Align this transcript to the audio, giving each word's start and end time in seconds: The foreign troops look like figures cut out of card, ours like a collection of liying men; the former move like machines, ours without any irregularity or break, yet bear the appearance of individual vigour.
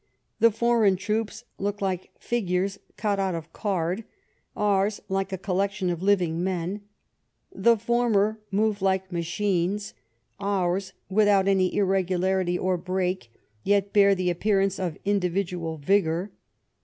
The 0.39 0.49
foreign 0.49 0.95
troops 0.95 1.43
look 1.59 1.79
like 1.79 2.09
figures 2.17 2.79
cut 2.97 3.19
out 3.19 3.35
of 3.35 3.53
card, 3.53 4.03
ours 4.57 4.99
like 5.09 5.31
a 5.31 5.37
collection 5.37 5.91
of 5.91 5.99
liying 6.01 6.37
men; 6.43 6.81
the 7.53 7.77
former 7.77 8.39
move 8.49 8.81
like 8.81 9.11
machines, 9.11 9.93
ours 10.39 10.93
without 11.07 11.47
any 11.47 11.71
irregularity 11.75 12.57
or 12.57 12.77
break, 12.77 13.29
yet 13.63 13.93
bear 13.93 14.15
the 14.15 14.31
appearance 14.31 14.79
of 14.79 14.97
individual 15.05 15.77
vigour. 15.77 16.31